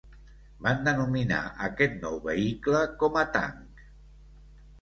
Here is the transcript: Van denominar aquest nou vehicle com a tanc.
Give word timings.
Van 0.67 0.79
denominar 0.87 1.41
aquest 1.67 2.01
nou 2.05 2.17
vehicle 2.25 2.81
com 3.05 3.21
a 3.25 3.27
tanc. 3.37 3.85